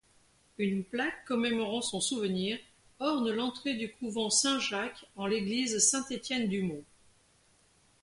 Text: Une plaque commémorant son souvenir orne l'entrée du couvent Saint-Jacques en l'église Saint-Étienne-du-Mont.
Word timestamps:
Une 0.57 0.83
plaque 0.83 1.25
commémorant 1.27 1.83
son 1.83 2.01
souvenir 2.01 2.57
orne 2.97 3.29
l'entrée 3.29 3.75
du 3.75 3.91
couvent 3.93 4.31
Saint-Jacques 4.31 5.05
en 5.15 5.27
l'église 5.27 5.77
Saint-Étienne-du-Mont. 5.77 6.83